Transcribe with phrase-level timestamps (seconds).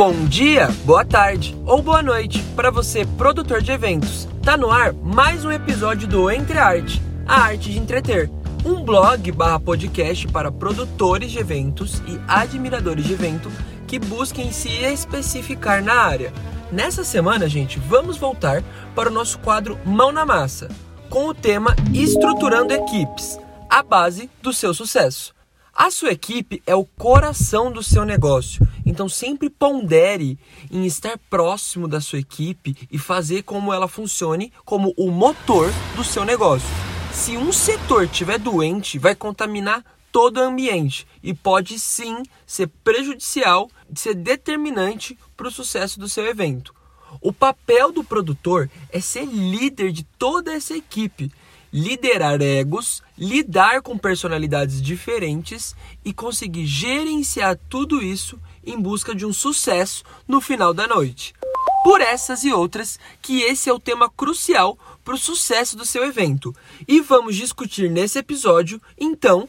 [0.00, 4.26] bom dia, boa tarde ou boa noite para você, produtor de eventos.
[4.42, 8.30] Tá no ar mais um episódio do Entre Arte, a arte de entreter.
[8.64, 13.52] Um blog barra podcast para produtores de eventos e admiradores de evento
[13.86, 16.32] que busquem se especificar na área.
[16.72, 20.68] Nessa semana, gente, vamos voltar para o nosso quadro Mão na Massa,
[21.10, 23.38] com o tema Estruturando Equipes,
[23.68, 25.38] a base do seu sucesso.
[25.82, 30.38] A sua equipe é o coração do seu negócio, então sempre pondere
[30.70, 36.04] em estar próximo da sua equipe e fazer como ela funcione como o motor do
[36.04, 36.68] seu negócio.
[37.14, 39.82] Se um setor estiver doente, vai contaminar
[40.12, 46.26] todo o ambiente e pode sim ser prejudicial, ser determinante para o sucesso do seu
[46.26, 46.74] evento.
[47.22, 51.32] O papel do produtor é ser líder de toda essa equipe
[51.72, 59.32] liderar egos, lidar com personalidades diferentes e conseguir gerenciar tudo isso em busca de um
[59.32, 61.34] sucesso no final da noite.
[61.82, 66.04] Por essas e outras, que esse é o tema crucial para o sucesso do seu
[66.04, 66.54] evento.
[66.86, 69.48] E vamos discutir nesse episódio, então,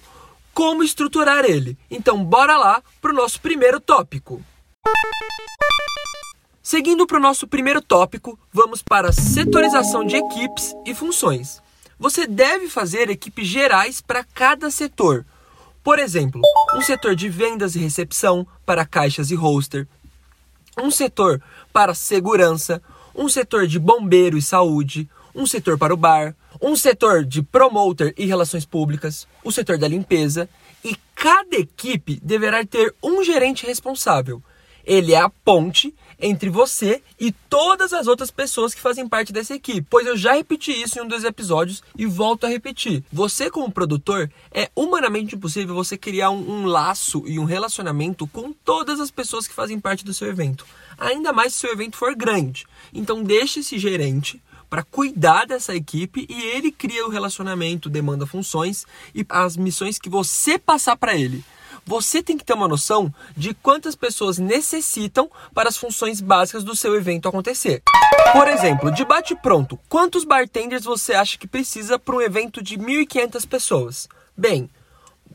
[0.54, 1.78] como estruturar ele.
[1.90, 4.42] Então, bora lá para o nosso primeiro tópico.
[6.64, 11.62] Seguindo para o nosso primeiro tópico, vamos para a setorização de equipes e funções.
[12.02, 15.24] Você deve fazer equipes gerais para cada setor.
[15.84, 16.42] Por exemplo,
[16.74, 19.88] um setor de vendas e recepção para caixas e roster,
[20.76, 21.40] um setor
[21.72, 22.82] para segurança,
[23.14, 28.16] um setor de bombeiro e saúde, um setor para o bar, um setor de promoter
[28.18, 30.50] e relações públicas, o setor da limpeza,
[30.84, 34.42] e cada equipe deverá ter um gerente responsável.
[34.84, 39.56] Ele é a ponte entre você e todas as outras pessoas que fazem parte dessa
[39.56, 39.86] equipe.
[39.90, 43.04] Pois eu já repeti isso em um dos episódios e volto a repetir.
[43.12, 48.54] Você, como produtor, é humanamente impossível você criar um, um laço e um relacionamento com
[48.54, 50.66] todas as pessoas que fazem parte do seu evento.
[50.98, 52.68] Ainda mais se o seu evento for grande.
[52.94, 58.86] Então, deixe esse gerente para cuidar dessa equipe e ele cria o relacionamento, demanda funções
[59.14, 61.44] e as missões que você passar para ele
[61.86, 66.76] você tem que ter uma noção de quantas pessoas necessitam para as funções básicas do
[66.76, 67.82] seu evento acontecer.
[68.34, 72.78] Por exemplo, de bate pronto, quantos bartenders você acha que precisa para um evento de
[72.78, 74.10] 1.500 pessoas?
[74.38, 74.70] Bem,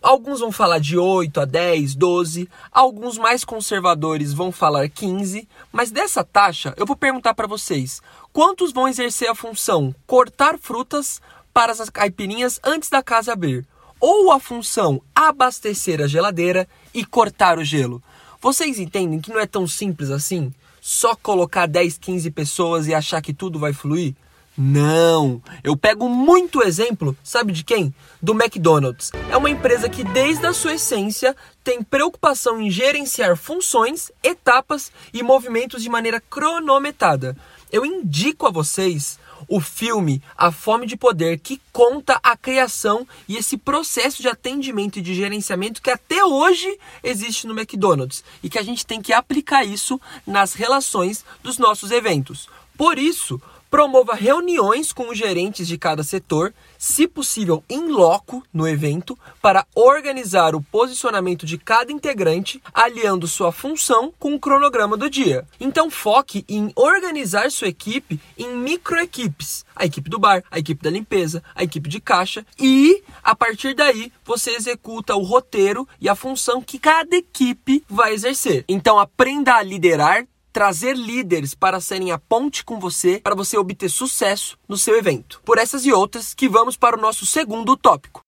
[0.03, 5.91] Alguns vão falar de 8 a 10, 12, alguns mais conservadores vão falar 15, mas
[5.91, 8.03] dessa taxa eu vou perguntar para vocês:
[8.33, 11.21] quantos vão exercer a função cortar frutas
[11.53, 13.67] para as caipirinhas antes da casa abrir?
[14.09, 18.01] Ou a função abastecer a geladeira e cortar o gelo.
[18.41, 20.55] Vocês entendem que não é tão simples assim?
[20.81, 24.15] Só colocar 10, 15 pessoas e achar que tudo vai fluir?
[24.57, 25.43] Não!
[25.65, 27.93] Eu pego muito exemplo, sabe de quem?
[28.23, 29.11] Do McDonald's.
[29.29, 31.35] É uma empresa que, desde a sua essência,
[31.65, 37.37] tem preocupação em gerenciar funções, etapas e movimentos de maneira cronometrada.
[37.73, 39.19] Eu indico a vocês
[39.49, 44.99] o filme A Fome de Poder, que conta a criação e esse processo de atendimento
[44.99, 49.13] e de gerenciamento que até hoje existe no McDonald's e que a gente tem que
[49.13, 52.49] aplicar isso nas relações dos nossos eventos.
[52.77, 53.41] Por isso,
[53.77, 59.67] Promova reuniões com os gerentes de cada setor, se possível em loco no evento, para
[59.75, 65.47] organizar o posicionamento de cada integrante, aliando sua função com o cronograma do dia.
[65.61, 69.67] Então foque em organizar sua equipe em microequipes.
[69.77, 73.75] A equipe do bar, a equipe da limpeza, a equipe de caixa e a partir
[73.75, 78.65] daí você executa o roteiro e a função que cada equipe vai exercer.
[78.67, 83.91] Então aprenda a liderar trazer líderes para serem a ponte com você para você obter
[83.91, 85.39] sucesso no seu evento.
[85.45, 88.23] Por essas e outras que vamos para o nosso segundo tópico.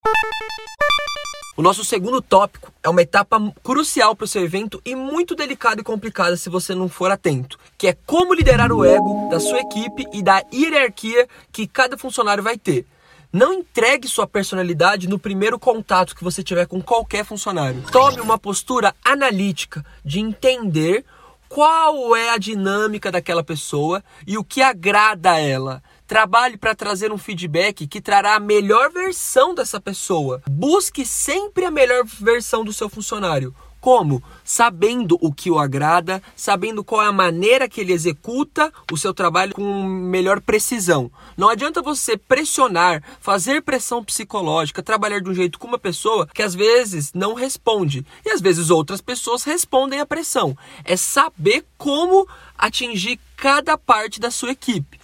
[1.56, 5.80] O nosso segundo tópico é uma etapa crucial para o seu evento e muito delicada
[5.80, 9.60] e complicada se você não for atento, que é como liderar o ego da sua
[9.60, 12.84] equipe e da hierarquia que cada funcionário vai ter.
[13.32, 17.82] Não entregue sua personalidade no primeiro contato que você tiver com qualquer funcionário.
[17.90, 21.06] Tome uma postura analítica de entender
[21.48, 25.82] qual é a dinâmica daquela pessoa e o que agrada a ela.
[26.06, 30.42] Trabalhe para trazer um feedback que trará a melhor versão dessa pessoa.
[30.48, 33.54] Busque sempre a melhor versão do seu funcionário.
[33.80, 34.22] Como?
[34.44, 39.14] Sabendo o que o agrada, sabendo qual é a maneira que ele executa o seu
[39.14, 41.10] trabalho com melhor precisão.
[41.36, 46.42] Não adianta você pressionar, fazer pressão psicológica, trabalhar de um jeito com uma pessoa que
[46.42, 50.56] às vezes não responde e às vezes outras pessoas respondem à pressão.
[50.84, 52.26] É saber como
[52.56, 54.98] atingir cada parte da sua equipe.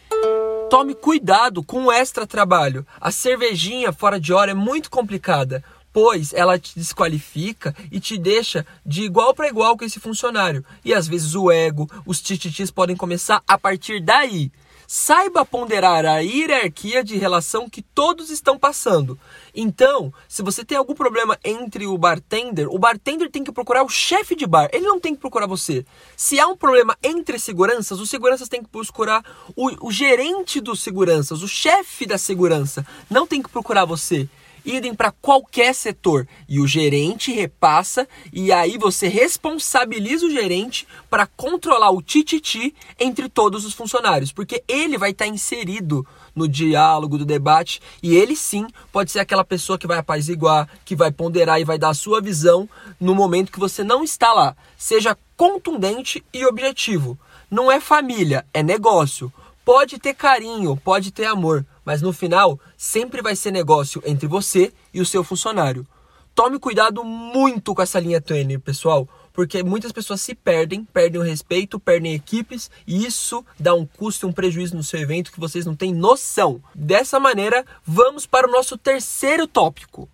[0.68, 2.84] Tome cuidado com o extra trabalho.
[3.00, 5.62] A cervejinha fora de hora é muito complicada
[5.94, 10.64] depois ela te desqualifica e te deixa de igual para igual com esse funcionário.
[10.84, 14.50] E às vezes o ego, os tititis podem começar a partir daí.
[14.88, 19.16] Saiba ponderar a hierarquia de relação que todos estão passando.
[19.54, 23.88] Então, se você tem algum problema entre o bartender, o bartender tem que procurar o
[23.88, 25.86] chefe de bar, ele não tem que procurar você.
[26.16, 29.24] Se há um problema entre seguranças, os seguranças têm que procurar
[29.54, 34.28] o, o gerente dos seguranças, o chefe da segurança, não tem que procurar você
[34.64, 36.26] idem para qualquer setor.
[36.48, 43.28] E o gerente repassa, e aí você responsabiliza o gerente para controlar o tititi entre
[43.28, 48.34] todos os funcionários, porque ele vai estar tá inserido no diálogo, do debate, e ele
[48.34, 51.94] sim pode ser aquela pessoa que vai apaziguar, que vai ponderar e vai dar a
[51.94, 52.68] sua visão
[53.00, 54.56] no momento que você não está lá.
[54.76, 57.18] Seja contundente e objetivo.
[57.50, 59.32] Não é família, é negócio.
[59.64, 64.72] Pode ter carinho, pode ter amor, mas no final sempre vai ser negócio entre você
[64.92, 65.86] e o seu funcionário.
[66.34, 71.24] Tome cuidado muito com essa linha tênue, pessoal, porque muitas pessoas se perdem, perdem o
[71.24, 75.38] respeito, perdem equipes e isso dá um custo e um prejuízo no seu evento que
[75.38, 76.60] vocês não têm noção.
[76.74, 80.08] Dessa maneira, vamos para o nosso terceiro tópico.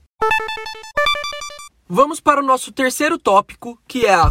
[1.88, 4.30] Vamos para o nosso terceiro tópico, que é a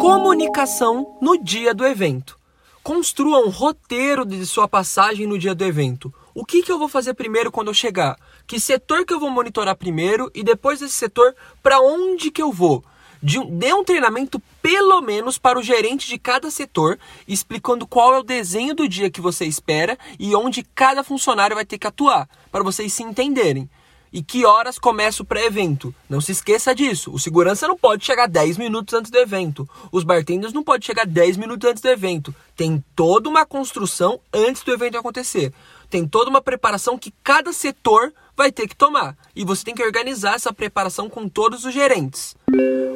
[0.00, 2.38] comunicação no dia do evento.
[2.82, 6.12] Construa um roteiro de sua passagem no dia do evento.
[6.34, 8.18] O que, que eu vou fazer primeiro quando eu chegar?
[8.46, 12.50] Que setor que eu vou monitorar primeiro e depois desse setor, para onde que eu
[12.50, 12.82] vou?
[13.22, 16.98] De, dê um treinamento pelo menos para o gerente de cada setor,
[17.28, 21.64] explicando qual é o desenho do dia que você espera e onde cada funcionário vai
[21.64, 23.68] ter que atuar, para vocês se entenderem.
[24.12, 25.94] E que horas começa o pré-evento?
[26.08, 27.10] Não se esqueça disso.
[27.12, 29.68] O segurança não pode chegar 10 minutos antes do evento.
[29.90, 32.34] Os bartenders não podem chegar 10 minutos antes do evento.
[32.54, 35.52] Tem toda uma construção antes do evento acontecer
[35.92, 39.14] tem toda uma preparação que cada setor vai ter que tomar.
[39.36, 42.34] E você tem que organizar essa preparação com todos os gerentes.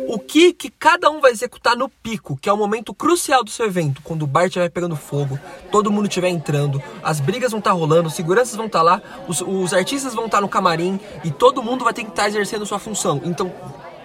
[0.08, 3.50] O que, que cada um vai executar no pico, que é o momento crucial do
[3.50, 5.38] seu evento, quando o bar estiver pegando fogo,
[5.72, 8.84] todo mundo estiver entrando, as brigas vão estar tá rolando, os seguranças vão estar tá
[8.84, 12.10] lá, os, os artistas vão estar tá no camarim e todo mundo vai ter que
[12.10, 13.20] estar exercendo sua função.
[13.24, 13.52] Então,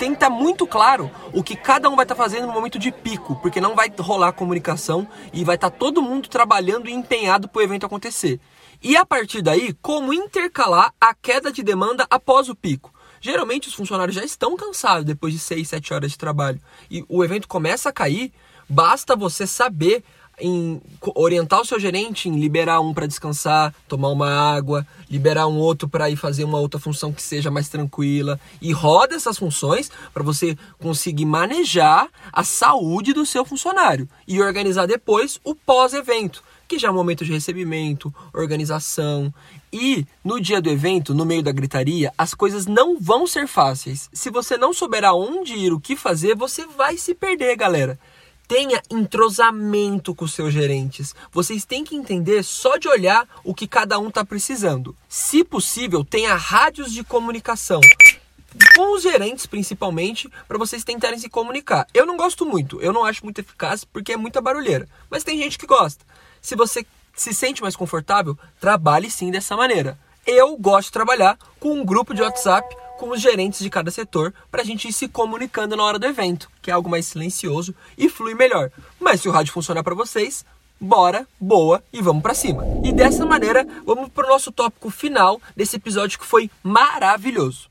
[0.09, 3.35] que estar muito claro o que cada um vai estar fazendo no momento de pico,
[3.35, 7.63] porque não vai rolar comunicação e vai estar todo mundo trabalhando e empenhado para o
[7.63, 8.39] evento acontecer.
[8.81, 12.91] E a partir daí, como intercalar a queda de demanda após o pico.
[13.21, 16.59] Geralmente os funcionários já estão cansados depois de 6, 7 horas de trabalho.
[16.89, 18.33] E o evento começa a cair,
[18.67, 20.03] basta você saber
[20.39, 20.81] em
[21.15, 25.87] orientar o seu gerente em liberar um para descansar, tomar uma água, liberar um outro
[25.87, 28.39] para ir fazer uma outra função que seja mais tranquila.
[28.59, 34.87] E roda essas funções para você conseguir manejar a saúde do seu funcionário e organizar
[34.87, 39.33] depois o pós-evento que já é um momento de recebimento, organização.
[39.73, 44.09] E no dia do evento, no meio da gritaria, as coisas não vão ser fáceis.
[44.13, 47.99] Se você não souber aonde ir, o que fazer, você vai se perder, galera.
[48.47, 51.13] Tenha entrosamento com seus gerentes.
[51.29, 54.95] Vocês têm que entender só de olhar o que cada um está precisando.
[55.09, 57.81] Se possível, tenha rádios de comunicação
[58.75, 61.87] com os gerentes principalmente, para vocês tentarem se comunicar.
[61.93, 65.37] Eu não gosto muito, eu não acho muito eficaz porque é muita barulheira, mas tem
[65.37, 66.05] gente que gosta.
[66.41, 69.97] Se você se sente mais confortável, trabalhe sim dessa maneira.
[70.25, 74.33] Eu gosto de trabalhar com um grupo de WhatsApp com os gerentes de cada setor
[74.51, 77.73] para a gente ir se comunicando na hora do evento, que é algo mais silencioso
[77.97, 78.71] e flui melhor.
[78.99, 80.45] Mas se o rádio funcionar para vocês,
[80.79, 82.63] bora, boa e vamos para cima.
[82.83, 87.69] E dessa maneira, vamos para o nosso tópico final desse episódio que foi maravilhoso.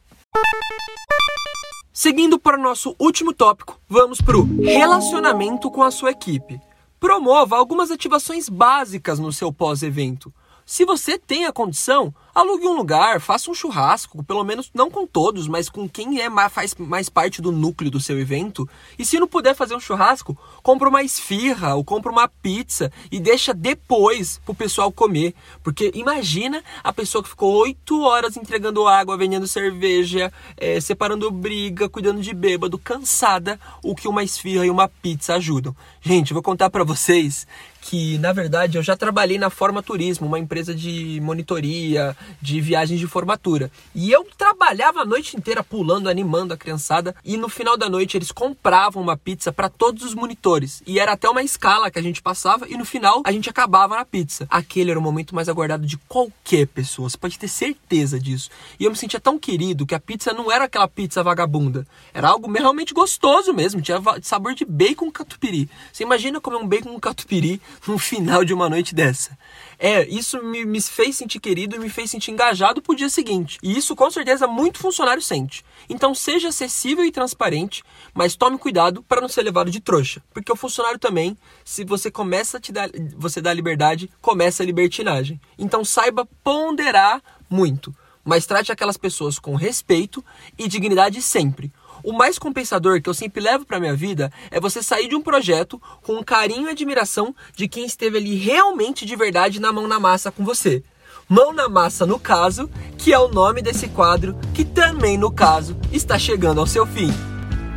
[1.93, 6.61] Seguindo para o nosso último tópico, vamos para o relacionamento com a sua equipe.
[7.01, 10.31] Promova algumas ativações básicas no seu pós-evento.
[10.67, 15.07] Se você tem a condição, alugue um lugar, faça um churrasco, pelo menos não com
[15.07, 18.69] todos, mas com quem é faz mais parte do núcleo do seu evento.
[18.99, 23.21] E se não puder fazer um churrasco, compra uma esfirra ou compra uma pizza e
[23.21, 25.35] deixa depois pro pessoal comer.
[25.63, 31.89] Porque imagina a pessoa que ficou oito horas entregando água, vendendo cerveja, é, separando briga,
[31.89, 35.75] cuidando de bêbado, cansada, o que uma esfirra e uma pizza ajudam.
[36.01, 37.47] Gente, vou contar para vocês
[37.81, 43.01] que na verdade eu já trabalhei na Forma Turismo, uma empresa de monitoria, de viagens
[43.01, 43.71] de formatura.
[43.95, 48.17] E eu trabalhava a noite inteira pulando, animando a criançada, e no final da noite
[48.17, 50.83] eles compravam uma pizza para todos os monitores.
[50.87, 53.97] E era até uma escala que a gente passava e no final a gente acabava
[53.97, 54.47] na pizza.
[54.51, 58.51] Aquele era o momento mais aguardado de qualquer pessoa, você pode ter certeza disso.
[58.79, 62.29] E eu me sentia tão querido que a pizza não era aquela pizza vagabunda, era
[62.29, 65.69] algo realmente gostoso mesmo, tinha sabor de bacon catupiry.
[65.93, 69.37] Você imagina comer um bacon catupiry no final de uma noite dessa.
[69.83, 73.59] É, isso me, me fez sentir querido e me fez sentir engajado pro dia seguinte.
[73.63, 75.65] E isso com certeza muito funcionário sente.
[75.89, 77.83] Então seja acessível e transparente,
[78.13, 81.35] mas tome cuidado para não ser levado de trouxa, porque o funcionário também,
[81.65, 85.41] se você começa a te dar, você dá liberdade, começa a libertinagem.
[85.59, 90.23] Então saiba ponderar muito, mas trate aquelas pessoas com respeito
[90.59, 91.73] e dignidade sempre.
[92.03, 95.23] O mais compensador que eu sempre levo para minha vida é você sair de um
[95.23, 100.01] projeto com carinho e admiração de quem esteve ali realmente de verdade na mão na
[100.01, 100.83] massa com você.
[101.29, 105.77] Mão na Massa, no caso, que é o nome desse quadro, que também, no caso,
[105.93, 107.30] está chegando ao seu fim.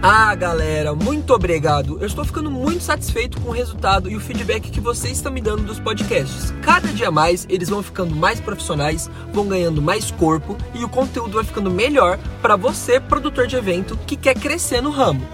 [0.06, 1.98] Ah, galera, muito obrigado.
[2.02, 5.40] Eu estou ficando muito satisfeito com o resultado e o feedback que vocês estão me
[5.40, 6.54] dando dos podcasts.
[6.62, 11.36] Cada dia mais eles vão ficando mais profissionais, vão ganhando mais corpo e o conteúdo
[11.36, 15.26] vai ficando melhor para você, produtor de evento, que quer crescer no ramo.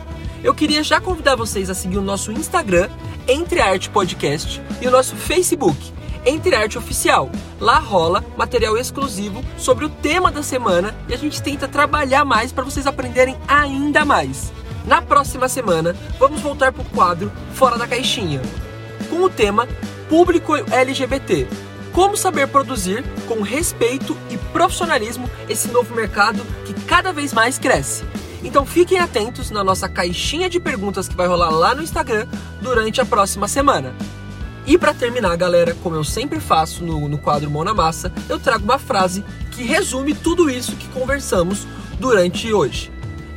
[0.43, 2.89] Eu queria já convidar vocês a seguir o nosso Instagram,
[3.27, 5.91] Entre Arte Podcast, e o nosso Facebook,
[6.27, 7.31] entre Arte Oficial.
[7.59, 12.51] Lá rola material exclusivo sobre o tema da semana e a gente tenta trabalhar mais
[12.51, 14.58] para vocês aprenderem ainda mais.
[14.85, 18.41] Na próxima semana, vamos voltar para o quadro Fora da Caixinha,
[19.09, 19.67] com o tema
[20.07, 21.47] Público LGBT.
[21.93, 28.03] Como saber produzir com respeito e profissionalismo esse novo mercado que cada vez mais cresce.
[28.43, 32.25] Então fiquem atentos na nossa caixinha de perguntas que vai rolar lá no Instagram
[32.61, 33.93] durante a próxima semana.
[34.65, 38.39] E para terminar, galera, como eu sempre faço no, no quadro Mão na Massa, eu
[38.39, 41.67] trago uma frase que resume tudo isso que conversamos
[41.99, 42.91] durante hoje.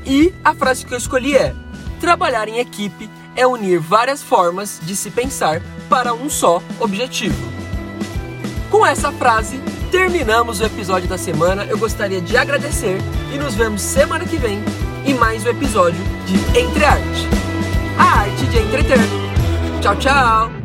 [0.05, 1.55] E a frase que eu escolhi é:
[2.01, 7.53] trabalhar em equipe é unir várias formas de se pensar para um só objetivo.
[8.71, 11.65] Com essa frase, terminamos o episódio da semana.
[11.65, 12.99] Eu gostaria de agradecer
[13.33, 14.63] e nos vemos semana que vem
[15.05, 17.29] em mais um episódio de Entre Arte.
[17.99, 18.99] A arte de entreter.
[19.81, 20.62] Tchau, tchau!